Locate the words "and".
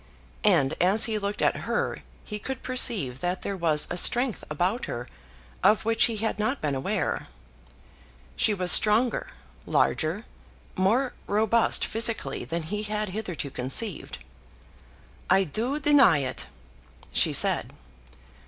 0.47-0.73